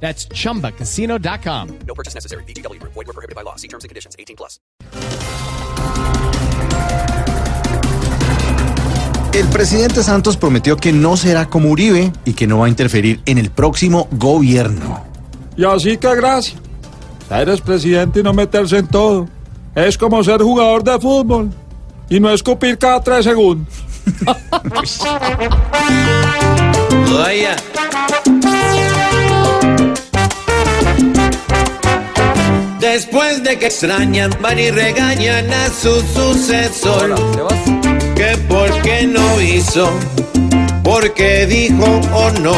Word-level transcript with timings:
That's 0.00 0.28
chumbacasino.com. 0.28 1.78
No 1.86 1.94
purchase 1.94 2.14
necessary. 2.14 2.44
BGW. 2.44 2.80
Void 2.82 2.94
were 2.94 3.12
prohibited 3.12 3.34
by 3.34 3.42
law. 3.42 3.56
See 3.56 3.68
terms 3.68 3.84
and 3.84 3.88
conditions. 3.88 4.14
18 4.18 4.36
plus. 4.36 4.60
El 9.36 9.46
presidente 9.48 10.02
Santos 10.02 10.38
prometió 10.38 10.78
que 10.78 10.92
no 10.92 11.18
será 11.18 11.44
como 11.44 11.68
Uribe 11.68 12.10
y 12.24 12.32
que 12.32 12.46
no 12.46 12.60
va 12.60 12.66
a 12.66 12.68
interferir 12.70 13.20
en 13.26 13.36
el 13.36 13.50
próximo 13.50 14.08
gobierno. 14.12 15.04
Y 15.58 15.64
así 15.64 15.98
que 15.98 16.16
gracia. 16.16 16.58
Eres 17.28 17.60
presidente 17.60 18.20
y 18.20 18.22
no 18.22 18.32
meterse 18.32 18.78
en 18.78 18.86
todo. 18.86 19.28
Es 19.74 19.98
como 19.98 20.24
ser 20.24 20.40
jugador 20.40 20.82
de 20.82 20.98
fútbol 20.98 21.50
y 22.08 22.18
no 22.18 22.30
escupir 22.30 22.78
cada 22.78 23.02
tres 23.02 23.26
segundos. 23.26 23.68
de 33.46 33.58
que 33.58 33.66
extrañan, 33.66 34.30
van 34.40 34.58
y 34.58 34.70
regañan 34.72 35.48
a 35.52 35.68
su 35.68 36.00
sucesor. 36.14 37.14
Que 38.16 38.36
por 38.48 38.68
qué 38.82 39.06
no 39.06 39.40
hizo, 39.40 39.88
porque 40.82 41.46
dijo 41.46 42.00
o 42.12 42.30
no, 42.40 42.56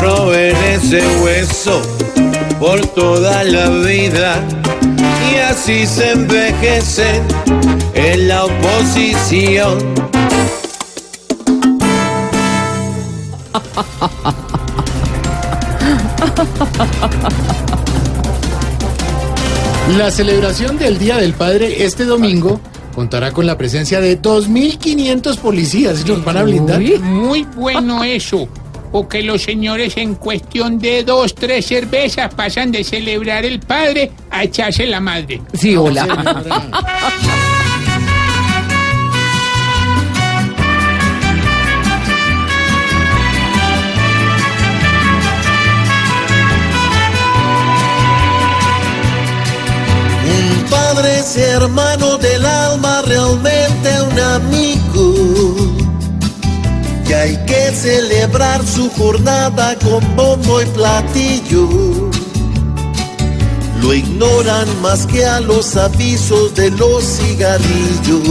roben 0.00 0.56
ese 0.64 1.02
hueso 1.22 1.82
por 2.58 2.80
toda 2.94 3.44
la 3.44 3.68
vida. 3.68 4.42
Y 5.30 5.36
así 5.36 5.86
se 5.86 6.12
envejecen 6.12 7.22
en 7.92 8.28
la 8.28 8.46
oposición. 8.46 9.78
La 19.90 20.10
celebración 20.10 20.78
del 20.78 20.98
Día 20.98 21.16
del 21.16 21.34
Padre 21.34 21.84
este 21.84 22.04
domingo 22.04 22.60
contará 22.94 23.32
con 23.32 23.46
la 23.46 23.58
presencia 23.58 24.00
de 24.00 24.20
2.500 24.20 25.38
policías. 25.38 26.08
¿Los 26.08 26.24
van 26.24 26.36
a 26.38 26.42
blindar? 26.44 26.80
Muy 27.00 27.44
bueno 27.56 28.02
eso. 28.04 28.48
Porque 28.90 29.22
los 29.22 29.42
señores 29.42 29.96
en 29.96 30.14
cuestión 30.14 30.78
de 30.78 31.02
dos, 31.02 31.34
tres 31.34 31.66
cervezas 31.66 32.32
pasan 32.34 32.70
de 32.70 32.84
celebrar 32.84 33.44
el 33.44 33.60
padre 33.60 34.12
a 34.30 34.44
echarse 34.44 34.86
la 34.86 35.00
madre. 35.00 35.42
Sí, 35.54 35.76
hola. 35.76 36.06
Un 50.72 50.78
padre 50.78 51.18
es 51.18 51.36
hermano 51.36 52.16
del 52.16 52.46
alma, 52.46 53.02
realmente 53.02 53.90
un 54.10 54.18
amigo. 54.18 55.54
Y 57.06 57.12
hay 57.12 57.36
que 57.44 57.72
celebrar 57.72 58.66
su 58.66 58.88
jornada 58.92 59.76
con 59.80 60.00
bombo 60.16 60.62
y 60.62 60.66
platillo. 60.66 61.68
Lo 63.82 63.92
ignoran 63.92 64.66
más 64.80 65.06
que 65.06 65.26
a 65.26 65.40
los 65.40 65.76
avisos 65.76 66.54
de 66.54 66.70
los 66.70 67.04
cigarrillos. 67.04 68.22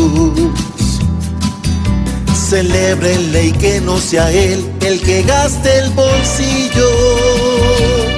Celebrenle 2.50 3.46
y 3.46 3.52
que 3.52 3.81
no 3.81 4.00
sea 4.00 4.31
él 4.31 4.68
el 4.81 5.00
que 5.02 5.22
gaste 5.22 5.78
el 5.78 5.91
bolsillo. 5.91 8.10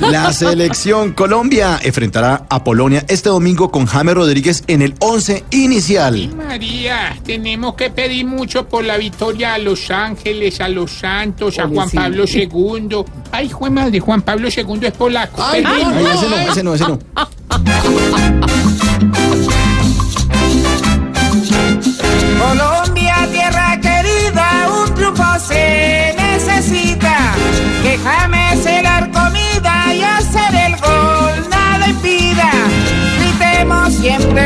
La 0.00 0.32
selección 0.32 1.12
Colombia 1.12 1.78
enfrentará 1.82 2.46
a 2.48 2.64
Polonia 2.64 3.04
este 3.08 3.28
domingo 3.28 3.70
con 3.70 3.86
James 3.86 4.14
Rodríguez 4.14 4.64
en 4.66 4.82
el 4.82 4.94
11 4.98 5.44
inicial. 5.50 6.34
María, 6.34 7.16
tenemos 7.24 7.74
que 7.74 7.90
pedir 7.90 8.26
mucho 8.26 8.68
por 8.68 8.84
la 8.84 8.96
victoria 8.96 9.54
a 9.54 9.58
Los 9.58 9.90
Ángeles, 9.90 10.60
a 10.60 10.68
Los 10.68 10.92
Santos, 10.92 11.58
a 11.58 11.64
Oye, 11.64 11.74
Juan 11.74 11.88
sí. 11.88 11.96
Pablo 11.96 12.24
II. 12.26 13.04
Ay, 13.30 13.48
Juan 13.48 13.74
madre, 13.74 14.00
Juan 14.00 14.22
Pablo 14.22 14.48
II 14.54 14.80
es 14.82 14.92
polaco. 14.92 15.42
Ay, 15.42 15.62
Pedimos. 15.62 15.94
Ay, 15.94 16.06
ese 16.06 16.28
no, 16.28 16.36
ese 16.36 16.62
no, 16.62 16.74
ese 16.74 16.84
no. 16.84 16.98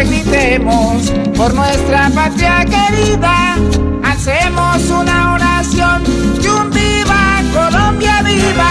Gritemos 0.06 1.10
por 1.36 1.54
nuestra 1.54 2.10
patria 2.10 2.64
querida. 2.64 3.56
Hacemos 4.04 4.82
una 4.90 5.34
oración 5.34 6.02
y 6.42 6.46
un 6.48 6.70
viva 6.70 7.42
Colombia 7.52 8.22
viva. 8.22 8.70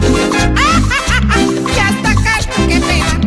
Ya 1.76 1.88
está 1.90 2.10
acá, 2.10 2.38
qué 2.68 2.80
pena. 2.80 3.20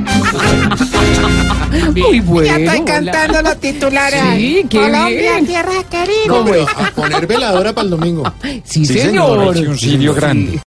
Muy 2.07 2.19
bueno. 2.19 2.47
Ya 2.47 2.57
estoy 2.57 2.79
hola. 2.79 3.11
cantando 3.11 3.41
los 3.41 3.57
titulares. 3.59 4.21
Sí, 4.35 4.65
qué 4.69 4.77
Colombia, 4.79 5.09
bien. 5.33 5.45
tierra 5.47 5.71
querida. 5.89 6.27
No, 6.27 6.45
pero 6.45 6.65
a 6.67 6.91
poner 6.91 7.27
veladora 7.27 7.73
para 7.73 7.85
el 7.85 7.89
domingo. 7.91 8.23
Sí, 8.41 8.61
Sí, 8.65 8.85
señor. 8.85 9.53
señor. 9.55 9.69
Un 9.69 9.77
sitio 9.77 10.13
grande. 10.13 10.59